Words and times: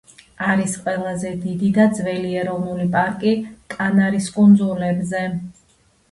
არის 0.51 0.71
ყველაზე 0.85 1.33
დიდი 1.41 1.67
და 1.75 1.83
ძველი 1.97 2.31
ეროვნული 2.43 2.87
პარკი 2.95 3.33
კანარის 3.75 4.31
კუნძულებზე. 4.39 5.21